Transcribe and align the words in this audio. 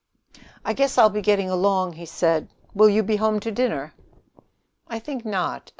"I 0.65 0.73
guess 0.73 0.97
I'll 0.97 1.11
be 1.11 1.21
getting 1.21 1.51
along," 1.51 1.93
he 1.93 2.07
said. 2.07 2.49
"Will 2.73 2.89
you 2.89 3.03
be 3.03 3.17
home 3.17 3.39
to 3.41 3.51
dinner?" 3.51 3.93
"I 4.87 4.97
think 4.97 5.25
not. 5.25 5.69